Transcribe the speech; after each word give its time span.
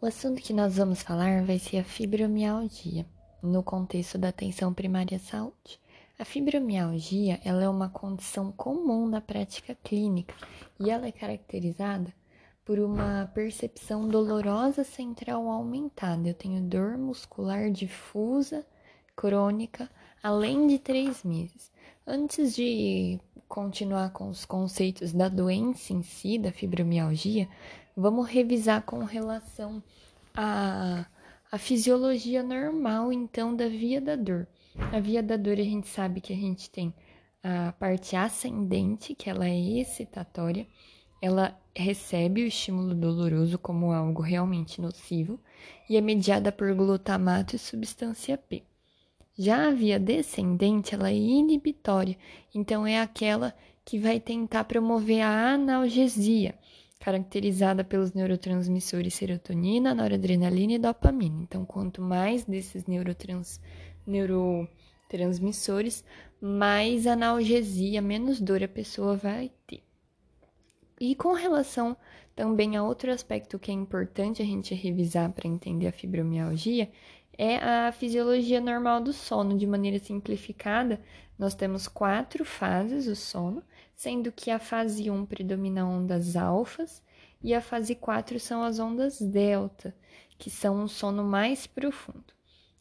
O 0.00 0.06
assunto 0.06 0.40
que 0.40 0.52
nós 0.52 0.76
vamos 0.76 1.02
falar 1.02 1.42
vai 1.42 1.58
ser 1.58 1.78
a 1.78 1.82
fibromialgia, 1.82 3.04
no 3.42 3.64
contexto 3.64 4.16
da 4.16 4.28
atenção 4.28 4.72
primária 4.72 5.16
à 5.16 5.18
saúde. 5.18 5.80
A 6.16 6.24
fibromialgia 6.24 7.40
ela 7.44 7.64
é 7.64 7.68
uma 7.68 7.88
condição 7.88 8.52
comum 8.52 9.08
na 9.08 9.20
prática 9.20 9.76
clínica 9.82 10.36
e 10.78 10.88
ela 10.88 11.08
é 11.08 11.10
caracterizada 11.10 12.14
por 12.64 12.78
uma 12.78 13.28
percepção 13.34 14.06
dolorosa 14.06 14.84
central 14.84 15.48
aumentada. 15.48 16.28
Eu 16.28 16.34
tenho 16.34 16.62
dor 16.62 16.96
muscular 16.96 17.68
difusa, 17.68 18.64
crônica, 19.16 19.90
além 20.22 20.68
de 20.68 20.78
três 20.78 21.24
meses. 21.24 21.72
Antes 22.06 22.54
de 22.54 23.18
continuar 23.48 24.12
com 24.12 24.28
os 24.28 24.44
conceitos 24.44 25.12
da 25.12 25.28
doença 25.28 25.92
em 25.92 26.02
si, 26.02 26.38
da 26.38 26.52
fibromialgia, 26.52 27.48
Vamos 28.00 28.28
revisar 28.28 28.82
com 28.82 29.02
relação 29.02 29.82
à, 30.32 31.04
à 31.50 31.58
fisiologia 31.58 32.44
normal, 32.44 33.12
então, 33.12 33.56
da 33.56 33.66
via 33.66 34.00
da 34.00 34.14
dor. 34.14 34.46
A 34.92 35.00
via 35.00 35.20
da 35.20 35.36
dor, 35.36 35.54
a 35.54 35.64
gente 35.64 35.88
sabe 35.88 36.20
que 36.20 36.32
a 36.32 36.36
gente 36.36 36.70
tem 36.70 36.94
a 37.42 37.72
parte 37.72 38.14
ascendente, 38.14 39.16
que 39.16 39.28
ela 39.28 39.48
é 39.48 39.80
excitatória, 39.80 40.64
ela 41.20 41.60
recebe 41.74 42.44
o 42.44 42.46
estímulo 42.46 42.94
doloroso 42.94 43.58
como 43.58 43.90
algo 43.90 44.22
realmente 44.22 44.80
nocivo 44.80 45.40
e 45.90 45.96
é 45.96 46.00
mediada 46.00 46.52
por 46.52 46.72
glutamato 46.76 47.56
e 47.56 47.58
substância 47.58 48.38
P. 48.38 48.62
Já 49.36 49.66
a 49.66 49.72
via 49.72 49.98
descendente, 49.98 50.94
ela 50.94 51.10
é 51.10 51.16
inibitória, 51.16 52.16
então 52.54 52.86
é 52.86 53.00
aquela 53.00 53.52
que 53.84 53.98
vai 53.98 54.20
tentar 54.20 54.62
promover 54.62 55.22
a 55.22 55.54
analgesia 55.54 56.54
caracterizada 56.98 57.84
pelos 57.84 58.12
neurotransmissores 58.12 59.14
serotonina, 59.14 59.94
noradrenalina 59.94 60.74
e 60.74 60.78
dopamina. 60.78 61.42
Então, 61.42 61.64
quanto 61.64 62.02
mais 62.02 62.44
desses 62.44 62.86
neurotrans, 62.86 63.60
neurotransmissores, 64.06 66.04
mais 66.40 67.06
analgesia, 67.06 68.02
menos 68.02 68.40
dor 68.40 68.62
a 68.62 68.68
pessoa 68.68 69.16
vai 69.16 69.50
ter. 69.66 69.82
E 71.00 71.14
com 71.14 71.32
relação 71.32 71.96
também 72.34 72.76
a 72.76 72.82
outro 72.82 73.12
aspecto 73.12 73.58
que 73.58 73.70
é 73.70 73.74
importante 73.74 74.42
a 74.42 74.44
gente 74.44 74.74
revisar 74.74 75.30
para 75.32 75.48
entender 75.48 75.86
a 75.86 75.92
fibromialgia, 75.92 76.90
é 77.38 77.56
a 77.56 77.92
fisiologia 77.92 78.60
normal 78.60 79.00
do 79.00 79.12
sono. 79.12 79.56
De 79.56 79.66
maneira 79.66 80.00
simplificada, 80.00 81.00
nós 81.38 81.54
temos 81.54 81.86
quatro 81.86 82.44
fases 82.44 83.04
do 83.04 83.14
sono, 83.14 83.62
sendo 83.94 84.32
que 84.32 84.50
a 84.50 84.58
fase 84.58 85.08
1 85.08 85.24
predomina 85.24 85.86
ondas 85.86 86.34
alfas 86.34 87.00
e 87.40 87.54
a 87.54 87.60
fase 87.60 87.94
4 87.94 88.40
são 88.40 88.64
as 88.64 88.80
ondas 88.80 89.20
delta, 89.20 89.94
que 90.36 90.50
são 90.50 90.82
um 90.82 90.88
sono 90.88 91.22
mais 91.22 91.64
profundo. 91.64 92.34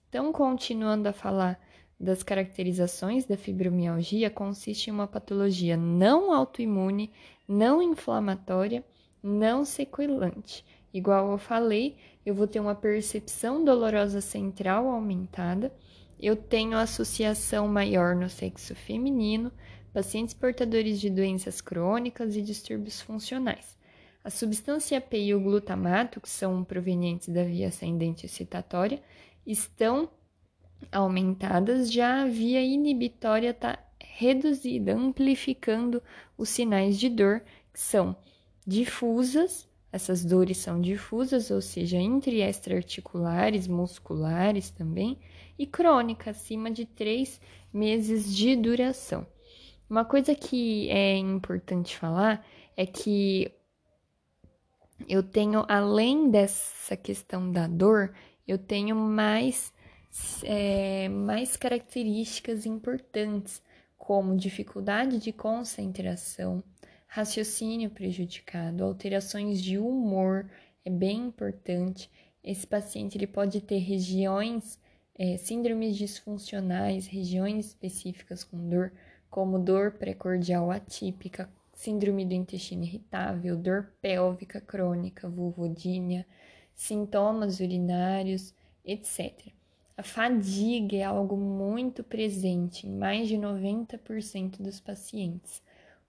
Então, 0.09 0.33
continuando 0.33 1.07
a 1.07 1.13
falar 1.13 1.59
das 1.99 2.23
caracterizações 2.23 3.25
da 3.25 3.37
fibromialgia, 3.37 4.29
consiste 4.29 4.89
em 4.89 4.93
uma 4.93 5.07
patologia 5.07 5.77
não 5.77 6.33
autoimune, 6.33 7.11
não 7.47 7.81
inflamatória, 7.81 8.83
não 9.21 9.63
sequelante. 9.65 10.65
Igual 10.93 11.31
eu 11.31 11.37
falei, 11.37 11.97
eu 12.25 12.33
vou 12.33 12.47
ter 12.47 12.59
uma 12.59 12.75
percepção 12.75 13.63
dolorosa 13.63 14.21
central 14.21 14.87
aumentada, 14.87 15.71
eu 16.19 16.35
tenho 16.35 16.77
associação 16.77 17.67
maior 17.67 18.15
no 18.15 18.29
sexo 18.29 18.73
feminino, 18.73 19.51
pacientes 19.93 20.33
portadores 20.33 20.99
de 20.99 21.09
doenças 21.09 21.61
crônicas 21.61 22.35
e 22.35 22.41
distúrbios 22.41 23.01
funcionais. 23.01 23.77
A 24.23 24.29
substância 24.29 24.99
P 24.99 25.25
e 25.25 25.35
o 25.35 25.39
glutamato, 25.39 26.19
que 26.19 26.29
são 26.29 26.63
provenientes 26.63 27.29
da 27.29 27.43
via 27.43 27.67
ascendente 27.69 28.25
excitatória, 28.25 29.01
estão 29.45 30.09
aumentadas, 30.91 31.91
já 31.91 32.23
a 32.23 32.25
via 32.25 32.61
inibitória 32.61 33.51
está 33.51 33.79
reduzida, 33.99 34.93
amplificando 34.93 36.01
os 36.37 36.49
sinais 36.49 36.99
de 36.99 37.09
dor, 37.09 37.41
que 37.73 37.79
são 37.79 38.15
difusas, 38.65 39.66
essas 39.91 40.25
dores 40.25 40.57
são 40.57 40.81
difusas, 40.81 41.49
ou 41.49 41.61
seja, 41.61 41.97
entre 41.97 42.41
extraarticulares, 42.41 43.67
musculares 43.67 44.69
também, 44.69 45.17
e 45.57 45.65
crônica, 45.65 46.31
acima 46.31 46.69
de 46.69 46.85
três 46.85 47.39
meses 47.73 48.35
de 48.35 48.55
duração. 48.55 49.25
Uma 49.89 50.03
coisa 50.03 50.35
que 50.35 50.89
é 50.89 51.15
importante 51.15 51.97
falar 51.97 52.45
é 52.75 52.85
que 52.85 53.51
eu 55.07 55.23
tenho, 55.23 55.65
além 55.67 56.29
dessa 56.29 56.97
questão 56.97 57.51
da 57.51 57.67
dor, 57.67 58.13
eu 58.47 58.57
tenho 58.57 58.95
mais, 58.95 59.73
é, 60.43 61.07
mais 61.07 61.55
características 61.55 62.65
importantes, 62.65 63.61
como 63.97 64.37
dificuldade 64.37 65.19
de 65.19 65.31
concentração, 65.31 66.63
raciocínio 67.07 67.89
prejudicado, 67.89 68.83
alterações 68.83 69.61
de 69.61 69.77
humor, 69.77 70.49
é 70.85 70.89
bem 70.89 71.25
importante. 71.27 72.09
Esse 72.43 72.67
paciente 72.67 73.17
ele 73.17 73.27
pode 73.27 73.61
ter 73.61 73.79
regiões, 73.79 74.79
é, 75.17 75.37
síndromes 75.37 75.97
disfuncionais, 75.97 77.07
regiões 77.07 77.67
específicas 77.67 78.43
com 78.43 78.69
dor, 78.69 78.91
como 79.29 79.57
dor 79.57 79.93
precordial 79.93 80.69
atípica, 80.69 81.49
síndrome 81.73 82.25
do 82.25 82.33
intestino 82.33 82.83
irritável, 82.83 83.55
dor 83.55 83.91
pélvica 84.01 84.61
crônica, 84.61 85.27
vulvodínia, 85.27 86.25
sintomas 86.73 87.59
urinários, 87.59 88.53
etc. 88.85 89.51
A 89.95 90.03
fadiga 90.03 90.95
é 90.95 91.03
algo 91.03 91.35
muito 91.35 92.03
presente 92.03 92.87
em 92.87 92.91
mais 92.91 93.27
de 93.27 93.35
90% 93.35 94.61
dos 94.61 94.79
pacientes. 94.79 95.61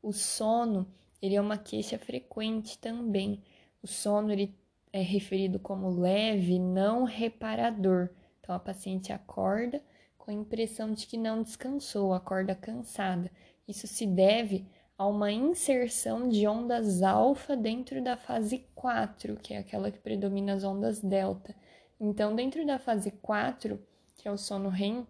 O 0.02 0.12
sono, 0.12 0.86
ele 1.20 1.34
é 1.34 1.40
uma 1.40 1.58
queixa 1.58 1.98
frequente 1.98 2.78
também. 2.78 3.42
O 3.82 3.86
sono 3.86 4.32
ele 4.32 4.54
é 4.92 5.00
referido 5.00 5.58
como 5.58 5.90
leve, 5.90 6.58
não 6.58 7.04
reparador. 7.04 8.10
Então 8.40 8.54
a 8.54 8.58
paciente 8.58 9.12
acorda 9.12 9.82
com 10.16 10.30
a 10.30 10.34
impressão 10.34 10.92
de 10.92 11.06
que 11.06 11.16
não 11.16 11.42
descansou, 11.42 12.12
acorda 12.12 12.54
cansada. 12.54 13.30
Isso 13.66 13.86
se 13.86 14.06
deve 14.06 14.66
a 14.96 15.06
uma 15.06 15.30
inserção 15.30 16.28
de 16.28 16.46
ondas 16.46 17.02
alfa 17.02 17.56
dentro 17.56 18.02
da 18.02 18.16
fase 18.16 18.66
4, 18.74 19.36
que 19.36 19.54
é 19.54 19.58
aquela 19.58 19.90
que 19.92 19.98
predomina 19.98 20.54
as 20.54 20.64
ondas 20.64 21.00
delta. 21.00 21.54
Então, 22.00 22.34
dentro 22.34 22.66
da 22.66 22.78
fase 22.78 23.10
4, 23.10 23.80
que 24.16 24.26
é 24.26 24.30
o 24.32 24.36
sono 24.36 24.68
REM, 24.68 25.06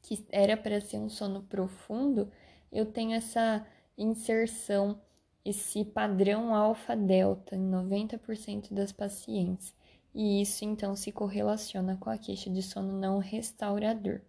que 0.00 0.24
era 0.30 0.56
para 0.56 0.80
ser 0.80 0.98
um 0.98 1.08
sono 1.08 1.42
profundo, 1.42 2.30
eu 2.70 2.86
tenho 2.86 3.14
essa 3.14 3.66
inserção, 3.96 5.00
esse 5.44 5.84
padrão 5.84 6.54
alfa-delta 6.54 7.54
em 7.54 7.70
90% 7.70 8.72
das 8.72 8.92
pacientes 8.92 9.74
e 10.14 10.40
isso 10.40 10.64
então 10.64 10.94
se 10.94 11.10
correlaciona 11.10 11.96
com 11.96 12.08
a 12.08 12.16
queixa 12.16 12.48
de 12.48 12.62
sono 12.62 12.92
não 12.92 13.18
restaurador. 13.18 14.20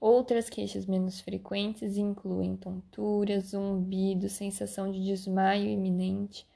Outras 0.00 0.50
queixas 0.50 0.86
menos 0.86 1.20
frequentes 1.20 1.96
incluem 1.96 2.56
tontura, 2.56 3.40
zumbido, 3.40 4.28
sensação 4.28 4.90
de 4.90 5.02
desmaio 5.02 5.68
iminente, 5.68 6.46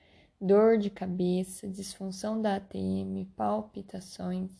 dor 0.40 0.76
de 0.78 0.90
cabeça, 0.90 1.68
disfunção 1.68 2.40
da 2.40 2.56
ATM, 2.56 3.26
palpitações, 3.36 4.50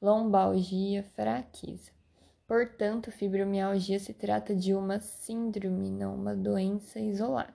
lombalgia, 0.00 1.02
fraqueza. 1.02 1.90
Portanto, 2.50 3.12
fibromialgia 3.12 4.00
se 4.00 4.12
trata 4.12 4.56
de 4.56 4.74
uma 4.74 4.98
síndrome, 4.98 5.88
não 5.88 6.16
uma 6.16 6.34
doença 6.34 6.98
isolada. 6.98 7.54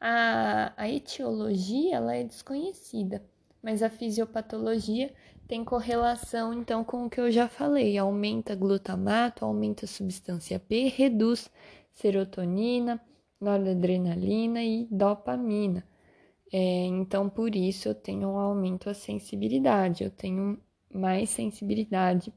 A, 0.00 0.72
a 0.76 0.88
etiologia 0.88 1.96
ela 1.96 2.14
é 2.14 2.22
desconhecida 2.22 3.20
mas 3.64 3.82
a 3.82 3.88
fisiopatologia 3.88 5.10
tem 5.48 5.64
correlação 5.64 6.52
então 6.52 6.84
com 6.84 7.06
o 7.06 7.10
que 7.10 7.18
eu 7.18 7.30
já 7.30 7.48
falei, 7.48 7.96
aumenta 7.96 8.54
glutamato, 8.54 9.42
aumenta 9.42 9.86
substância 9.86 10.58
P, 10.58 10.88
reduz 10.88 11.50
serotonina, 11.94 13.00
noradrenalina 13.40 14.62
e 14.62 14.86
dopamina. 14.90 15.82
É, 16.52 16.84
então, 16.84 17.28
por 17.28 17.56
isso 17.56 17.88
eu 17.88 17.94
tenho 17.94 18.28
um 18.28 18.38
aumento 18.38 18.90
à 18.90 18.94
sensibilidade, 18.94 20.04
eu 20.04 20.10
tenho 20.10 20.60
mais 20.92 21.30
sensibilidade 21.30 22.32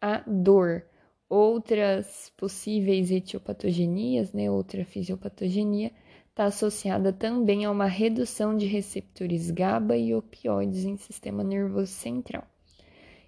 à 0.00 0.22
dor. 0.26 0.84
Outras 1.34 2.30
possíveis 2.36 3.10
etiopatogenias, 3.10 4.34
né, 4.34 4.50
outra 4.50 4.84
fisiopatogenia, 4.84 5.90
está 6.28 6.44
associada 6.44 7.10
também 7.10 7.64
a 7.64 7.70
uma 7.70 7.86
redução 7.86 8.54
de 8.54 8.66
receptores 8.66 9.50
GABA 9.50 9.96
e 9.96 10.14
opioides 10.14 10.84
em 10.84 10.98
sistema 10.98 11.42
nervoso 11.42 11.90
central. 11.90 12.44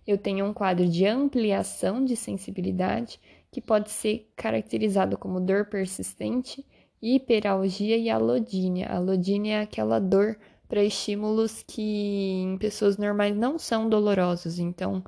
Eu 0.06 0.18
tenho 0.18 0.44
um 0.44 0.52
quadro 0.52 0.86
de 0.86 1.06
ampliação 1.06 2.04
de 2.04 2.14
sensibilidade 2.14 3.18
que 3.50 3.62
pode 3.62 3.90
ser 3.90 4.30
caracterizado 4.36 5.16
como 5.16 5.40
dor 5.40 5.64
persistente, 5.64 6.62
hiperalgia 7.00 7.96
e 7.96 8.10
alodínia. 8.10 8.88
Alodínia 8.88 9.54
é 9.54 9.62
aquela 9.62 9.98
dor 9.98 10.36
para 10.68 10.84
estímulos 10.84 11.64
que 11.66 12.42
em 12.42 12.58
pessoas 12.58 12.98
normais 12.98 13.34
não 13.34 13.58
são 13.58 13.88
dolorosos. 13.88 14.58
Então, 14.58 15.02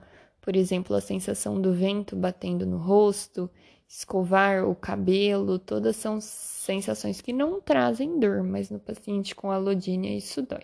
por 0.46 0.54
exemplo, 0.54 0.94
a 0.94 1.00
sensação 1.00 1.60
do 1.60 1.72
vento 1.72 2.14
batendo 2.14 2.64
no 2.64 2.76
rosto, 2.76 3.50
escovar 3.88 4.64
o 4.64 4.76
cabelo, 4.76 5.58
todas 5.58 5.96
são 5.96 6.20
sensações 6.20 7.20
que 7.20 7.32
não 7.32 7.60
trazem 7.60 8.20
dor, 8.20 8.44
mas 8.44 8.70
no 8.70 8.78
paciente 8.78 9.34
com 9.34 9.50
alodínia 9.50 10.16
isso 10.16 10.42
dói. 10.42 10.62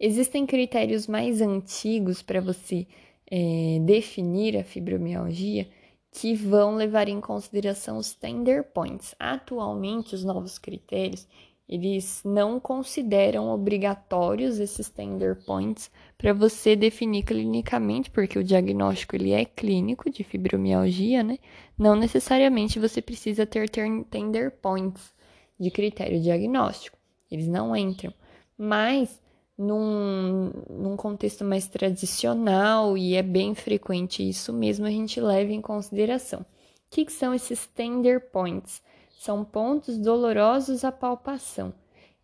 Existem 0.00 0.44
critérios 0.44 1.06
mais 1.06 1.40
antigos 1.40 2.20
para 2.20 2.40
você 2.40 2.88
é, 3.30 3.78
definir 3.82 4.56
a 4.56 4.64
fibromialgia 4.64 5.68
que 6.10 6.34
vão 6.34 6.74
levar 6.74 7.08
em 7.08 7.20
consideração 7.20 7.96
os 7.96 8.12
tender 8.12 8.64
points. 8.64 9.14
Atualmente, 9.20 10.16
os 10.16 10.24
novos 10.24 10.58
critérios 10.58 11.28
eles 11.68 12.22
não 12.24 12.60
consideram 12.60 13.50
obrigatórios 13.50 14.60
esses 14.60 14.88
tender 14.88 15.44
points 15.44 15.90
para 16.16 16.32
você 16.32 16.76
definir 16.76 17.24
clinicamente, 17.24 18.10
porque 18.10 18.38
o 18.38 18.44
diagnóstico 18.44 19.16
ele 19.16 19.32
é 19.32 19.44
clínico 19.44 20.08
de 20.08 20.22
fibromialgia, 20.22 21.24
né? 21.24 21.38
Não 21.76 21.96
necessariamente 21.96 22.78
você 22.78 23.02
precisa 23.02 23.44
ter 23.44 23.68
tender 23.68 24.52
points 24.52 25.12
de 25.58 25.70
critério 25.70 26.20
diagnóstico. 26.20 26.96
Eles 27.30 27.48
não 27.48 27.76
entram. 27.76 28.14
Mas 28.56 29.20
num, 29.58 30.52
num 30.70 30.96
contexto 30.96 31.44
mais 31.44 31.66
tradicional, 31.66 32.96
e 32.96 33.14
é 33.14 33.22
bem 33.22 33.54
frequente 33.54 34.26
isso 34.26 34.52
mesmo, 34.52 34.86
a 34.86 34.90
gente 34.90 35.20
leva 35.20 35.50
em 35.50 35.60
consideração. 35.60 36.40
O 36.40 36.44
que, 36.90 37.04
que 37.04 37.12
são 37.12 37.34
esses 37.34 37.66
tender 37.66 38.30
points? 38.30 38.80
São 39.18 39.44
pontos 39.44 39.98
dolorosos 39.98 40.84
à 40.84 40.92
palpação. 40.92 41.74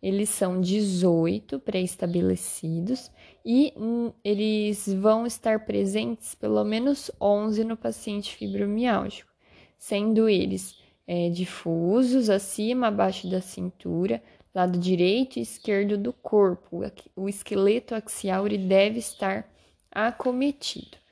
Eles 0.01 0.29
são 0.29 0.59
18 0.59 1.59
pré-estabelecidos 1.59 3.09
e 3.45 3.73
hum, 3.77 4.11
eles 4.23 4.87
vão 4.93 5.25
estar 5.25 5.65
presentes 5.65 6.35
pelo 6.35 6.63
menos 6.63 7.09
11 7.19 7.63
no 7.63 7.77
paciente 7.77 8.35
fibromialgico, 8.35 9.31
sendo 9.77 10.27
eles 10.27 10.77
é, 11.07 11.29
difusos 11.29 12.29
acima, 12.29 12.87
abaixo 12.87 13.29
da 13.29 13.41
cintura, 13.41 14.21
lado 14.53 14.77
direito 14.77 15.39
e 15.39 15.41
esquerdo 15.41 15.97
do 15.97 16.13
corpo. 16.13 16.81
O 17.15 17.29
esqueleto 17.29 17.95
axial 17.95 18.47
deve 18.49 18.99
estar 18.99 19.49
acometido. 19.89 21.02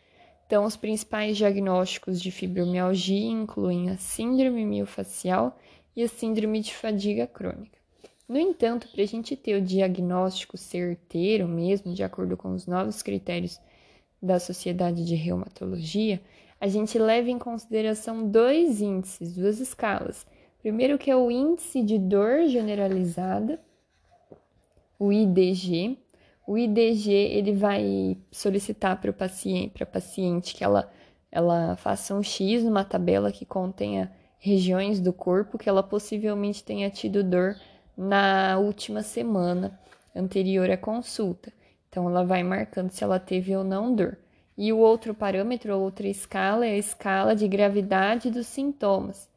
Então, 0.52 0.66
os 0.66 0.76
principais 0.76 1.38
diagnósticos 1.38 2.20
de 2.20 2.30
fibromialgia 2.30 3.32
incluem 3.32 3.90
a 3.90 3.96
síndrome 3.96 4.66
miofascial 4.66 5.58
e 5.96 6.04
a 6.04 6.10
síndrome 6.10 6.60
de 6.60 6.76
fadiga 6.76 7.26
crônica. 7.26 7.80
No 8.28 8.38
entanto, 8.38 8.90
para 8.90 9.02
a 9.02 9.06
gente 9.06 9.34
ter 9.38 9.56
o 9.56 9.62
diagnóstico 9.62 10.58
certeiro 10.58 11.48
mesmo, 11.48 11.94
de 11.94 12.04
acordo 12.04 12.36
com 12.36 12.54
os 12.54 12.68
novos 12.68 13.02
critérios 13.02 13.62
da 14.22 14.42
Sociedade 14.42 15.06
de 15.06 15.16
Reumatologia, 15.16 16.22
a 16.60 16.68
gente 16.68 17.00
leva 17.00 17.30
em 17.30 17.40
consideração 17.40 18.30
dois 18.30 18.82
índices, 18.82 19.34
duas 19.34 19.62
escalas. 19.62 20.28
Primeiro 20.62 20.98
que 20.98 21.10
é 21.10 21.16
o 21.16 21.32
índice 21.32 21.82
de 21.82 21.98
dor 21.98 22.46
generalizada, 22.48 23.58
o 25.00 25.14
IDG. 25.14 25.98
O 26.52 26.58
IDG 26.58 27.10
ele 27.10 27.54
vai 27.54 28.18
solicitar 28.30 29.00
para 29.00 29.10
o 29.10 29.14
paciente, 29.14 29.70
para 29.70 29.86
paciente 29.86 30.54
que 30.54 30.66
ela, 30.66 30.92
ela 31.32 31.78
faça 31.78 32.14
um 32.14 32.22
X 32.22 32.66
numa 32.66 32.84
tabela 32.84 33.32
que 33.32 33.46
contenha 33.46 34.12
regiões 34.38 35.00
do 35.00 35.14
corpo 35.14 35.58
que 35.58 35.70
ela 35.70 35.82
possivelmente 35.82 36.62
tenha 36.62 36.90
tido 36.90 37.24
dor 37.24 37.56
na 37.96 38.58
última 38.58 39.02
semana 39.02 39.80
anterior 40.14 40.70
à 40.70 40.76
consulta. 40.76 41.54
Então, 41.88 42.10
ela 42.10 42.26
vai 42.26 42.44
marcando 42.44 42.92
se 42.92 43.02
ela 43.02 43.18
teve 43.18 43.56
ou 43.56 43.64
não 43.64 43.96
dor. 43.96 44.18
E 44.58 44.74
o 44.74 44.78
outro 44.78 45.14
parâmetro, 45.14 45.80
outra 45.80 46.10
escala, 46.10 46.66
é 46.66 46.72
a 46.72 46.78
escala 46.78 47.34
de 47.34 47.48
gravidade 47.48 48.30
dos 48.30 48.48
sintomas. 48.48 49.30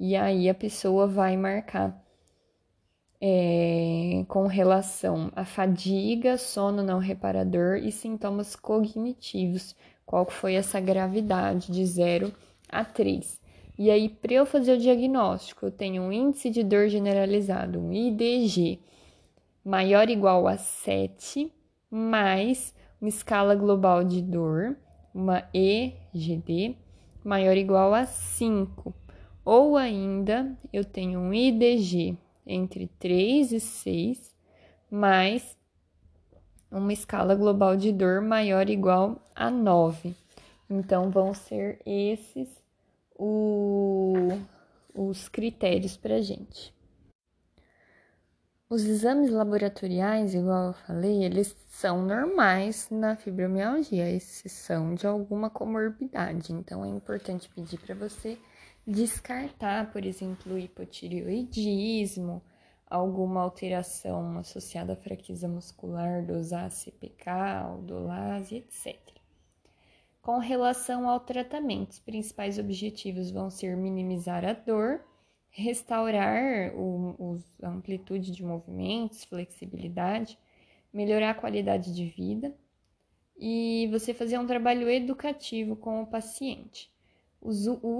E 0.00 0.16
aí 0.16 0.50
a 0.50 0.54
pessoa 0.54 1.06
vai 1.06 1.36
marcar 1.36 2.04
é, 3.28 4.24
com 4.28 4.46
relação 4.46 5.32
à 5.34 5.44
fadiga, 5.44 6.38
sono 6.38 6.80
não 6.80 7.00
reparador 7.00 7.78
e 7.78 7.90
sintomas 7.90 8.54
cognitivos. 8.54 9.74
Qual 10.04 10.30
foi 10.30 10.54
essa 10.54 10.78
gravidade 10.78 11.72
de 11.72 11.84
0 11.84 12.32
a 12.68 12.84
3? 12.84 13.40
E 13.76 13.90
aí, 13.90 14.08
para 14.08 14.34
eu 14.34 14.46
fazer 14.46 14.74
o 14.74 14.78
diagnóstico, 14.78 15.66
eu 15.66 15.72
tenho 15.72 16.02
um 16.02 16.12
índice 16.12 16.50
de 16.50 16.62
dor 16.62 16.88
generalizado, 16.88 17.80
um 17.80 17.92
IDG, 17.92 18.78
maior 19.64 20.06
ou 20.06 20.12
igual 20.12 20.46
a 20.46 20.56
7, 20.56 21.52
mais 21.90 22.72
uma 23.00 23.08
escala 23.08 23.56
global 23.56 24.04
de 24.04 24.22
dor, 24.22 24.76
uma 25.12 25.42
EGD, 25.52 26.76
maior 27.24 27.50
ou 27.50 27.56
igual 27.56 27.92
a 27.92 28.06
5. 28.06 28.94
Ou 29.44 29.76
ainda, 29.76 30.56
eu 30.72 30.84
tenho 30.84 31.18
um 31.18 31.34
IDG 31.34 32.16
entre 32.46 32.86
3 32.98 33.52
e 33.52 33.60
6, 33.60 34.34
mais 34.90 35.56
uma 36.70 36.92
escala 36.92 37.34
global 37.34 37.76
de 37.76 37.92
dor 37.92 38.20
maior 38.20 38.66
ou 38.66 38.72
igual 38.72 39.22
a 39.34 39.50
9. 39.50 40.14
Então, 40.70 41.10
vão 41.10 41.34
ser 41.34 41.80
esses 41.84 42.48
o, 43.14 44.14
os 44.94 45.28
critérios 45.28 45.96
para 45.96 46.16
a 46.16 46.22
gente. 46.22 46.74
Os 48.68 48.84
exames 48.84 49.30
laboratoriais, 49.30 50.34
igual 50.34 50.68
eu 50.68 50.72
falei, 50.72 51.24
eles 51.24 51.56
são 51.68 52.02
normais 52.02 52.88
na 52.90 53.14
fibromialgia, 53.14 54.10
exceção 54.10 54.92
de 54.94 55.06
alguma 55.06 55.48
comorbidade. 55.48 56.52
Então 56.52 56.84
é 56.84 56.88
importante 56.88 57.48
pedir 57.48 57.78
para 57.78 57.94
você 57.94 58.36
descartar, 58.86 59.90
por 59.90 60.04
exemplo, 60.04 60.54
o 60.54 60.58
hipotireoidismo, 60.58 62.40
alguma 62.88 63.40
alteração 63.40 64.38
associada 64.38 64.92
à 64.92 64.96
fraqueza 64.96 65.48
muscular, 65.48 66.24
dosar 66.24 66.70
CPK, 66.70 67.30
aldolase, 67.30 68.56
etc. 68.56 68.96
Com 70.22 70.38
relação 70.38 71.08
ao 71.08 71.20
tratamento, 71.20 71.92
os 71.92 71.98
principais 71.98 72.58
objetivos 72.58 73.30
vão 73.30 73.50
ser 73.50 73.76
minimizar 73.76 74.44
a 74.44 74.52
dor, 74.52 75.00
restaurar 75.50 76.74
o, 76.76 77.38
a 77.62 77.68
amplitude 77.68 78.30
de 78.30 78.44
movimentos, 78.44 79.24
flexibilidade, 79.24 80.38
melhorar 80.92 81.30
a 81.30 81.34
qualidade 81.34 81.94
de 81.94 82.06
vida 82.06 82.54
e 83.38 83.88
você 83.90 84.14
fazer 84.14 84.38
um 84.38 84.46
trabalho 84.46 84.88
educativo 84.88 85.76
com 85.76 86.02
o 86.02 86.06
paciente. 86.06 86.90
O 87.40 87.50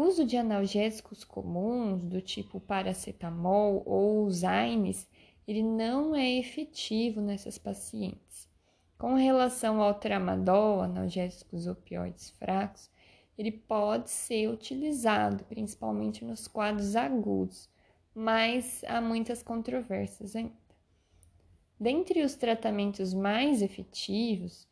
uso 0.02 0.24
de 0.24 0.36
analgésicos 0.36 1.22
comuns, 1.22 2.02
do 2.02 2.20
tipo 2.20 2.58
paracetamol 2.58 3.82
ou 3.86 4.28
Zymes, 4.30 5.06
ele 5.46 5.62
não 5.62 6.14
é 6.14 6.28
efetivo 6.38 7.20
nessas 7.20 7.56
pacientes. 7.56 8.48
Com 8.98 9.14
relação 9.14 9.80
ao 9.80 9.94
tramadol, 9.94 10.80
analgésicos 10.80 11.66
opioides 11.66 12.30
fracos, 12.30 12.90
ele 13.36 13.52
pode 13.52 14.10
ser 14.10 14.48
utilizado 14.48 15.44
principalmente 15.44 16.24
nos 16.24 16.48
quadros 16.48 16.96
agudos, 16.96 17.68
mas 18.14 18.82
há 18.84 19.00
muitas 19.00 19.42
controvérsias 19.42 20.34
ainda. 20.34 20.54
Dentre 21.78 22.22
os 22.22 22.34
tratamentos 22.34 23.12
mais 23.12 23.60
efetivos, 23.60 24.66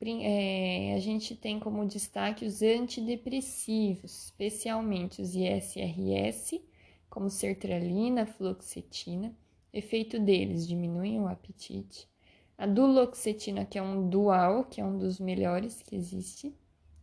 é, 0.00 0.94
a 0.94 0.98
gente 1.00 1.34
tem 1.34 1.58
como 1.58 1.86
destaque 1.86 2.44
os 2.44 2.62
antidepressivos, 2.62 4.24
especialmente 4.24 5.22
os 5.22 5.34
ISRS, 5.34 6.62
como 7.08 7.30
sertralina, 7.30 8.26
fluoxetina. 8.26 9.34
Efeito 9.72 10.18
deles 10.18 10.66
diminuem 10.66 11.20
o 11.20 11.28
apetite, 11.28 12.08
a 12.56 12.66
duloxetina, 12.66 13.64
que 13.64 13.78
é 13.78 13.82
um 13.82 14.08
dual, 14.08 14.64
que 14.64 14.80
é 14.80 14.84
um 14.84 14.96
dos 14.98 15.18
melhores 15.18 15.82
que 15.82 15.96
existe, 15.96 16.54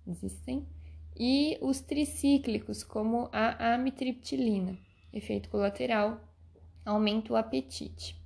existem, 0.08 0.68
e 1.16 1.58
os 1.62 1.80
tricíclicos, 1.80 2.84
como 2.84 3.30
a 3.32 3.76
amitriptilina, 3.76 4.78
efeito 5.12 5.50
colateral, 5.50 6.20
aumenta 6.84 7.34
o 7.34 7.36
apetite. 7.36 8.23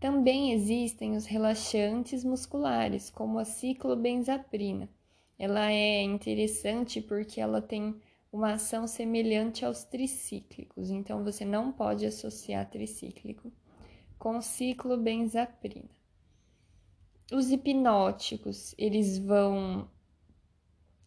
Também 0.00 0.52
existem 0.52 1.16
os 1.16 1.26
relaxantes 1.26 2.22
musculares, 2.22 3.10
como 3.10 3.38
a 3.38 3.44
ciclobenzaprina. 3.44 4.88
Ela 5.36 5.72
é 5.72 6.02
interessante 6.02 7.00
porque 7.00 7.40
ela 7.40 7.60
tem 7.60 8.00
uma 8.32 8.52
ação 8.52 8.86
semelhante 8.86 9.64
aos 9.64 9.82
tricíclicos, 9.82 10.90
então 10.90 11.24
você 11.24 11.44
não 11.44 11.72
pode 11.72 12.06
associar 12.06 12.70
tricíclico 12.70 13.50
com 14.18 14.40
ciclobenzaprina. 14.40 15.90
Os 17.32 17.50
hipnóticos, 17.50 18.74
eles 18.78 19.18
vão 19.18 19.90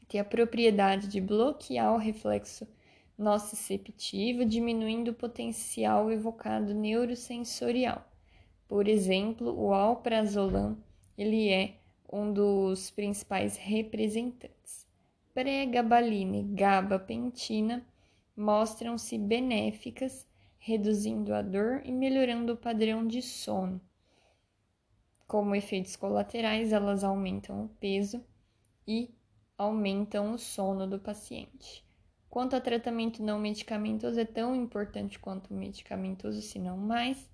ter 0.07 0.19
a 0.19 0.25
propriedade 0.25 1.07
de 1.07 1.21
bloquear 1.21 1.93
o 1.93 1.97
reflexo 1.97 2.67
nociceptivo, 3.17 4.43
diminuindo 4.43 5.11
o 5.11 5.15
potencial 5.15 6.11
evocado 6.11 6.73
neurosensorial. 6.73 8.10
Por 8.71 8.87
exemplo, 8.87 9.53
o 9.53 9.73
alprazolam, 9.73 10.77
ele 11.17 11.49
é 11.49 11.75
um 12.09 12.31
dos 12.31 12.89
principais 12.89 13.57
representantes. 13.57 14.87
Pregabalina 15.33 16.37
e 16.37 16.43
gabapentina 16.43 17.85
mostram-se 18.33 19.17
benéficas, 19.17 20.25
reduzindo 20.57 21.33
a 21.33 21.41
dor 21.41 21.81
e 21.83 21.91
melhorando 21.91 22.53
o 22.53 22.57
padrão 22.57 23.05
de 23.05 23.21
sono. 23.21 23.81
Como 25.27 25.53
efeitos 25.53 25.97
colaterais, 25.97 26.71
elas 26.71 27.03
aumentam 27.03 27.65
o 27.65 27.69
peso 27.77 28.23
e 28.87 29.13
aumentam 29.57 30.31
o 30.31 30.37
sono 30.37 30.87
do 30.87 30.97
paciente. 30.97 31.83
Quanto 32.29 32.55
a 32.55 32.61
tratamento 32.61 33.21
não 33.21 33.37
medicamentoso, 33.37 34.17
é 34.17 34.23
tão 34.23 34.55
importante 34.55 35.19
quanto 35.19 35.53
o 35.53 35.57
medicamentoso, 35.57 36.41
se 36.41 36.57
não 36.57 36.77
mais. 36.77 37.29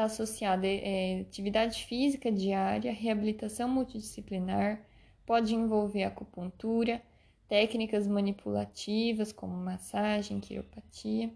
Está 0.00 0.06
associado 0.06 0.64
a 0.64 0.66
é, 0.66 1.20
atividade 1.20 1.84
física 1.84 2.32
diária, 2.32 2.90
reabilitação 2.90 3.68
multidisciplinar, 3.68 4.80
pode 5.26 5.54
envolver 5.54 6.04
acupuntura, 6.04 7.02
técnicas 7.46 8.06
manipulativas 8.06 9.30
como 9.30 9.54
massagem, 9.54 10.40
quiropatia 10.40 11.30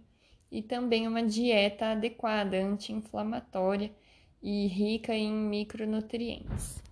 e 0.50 0.62
também 0.62 1.06
uma 1.06 1.22
dieta 1.22 1.88
adequada, 1.88 2.56
anti-inflamatória 2.56 3.92
e 4.42 4.66
rica 4.66 5.14
em 5.14 5.30
micronutrientes. 5.30 6.83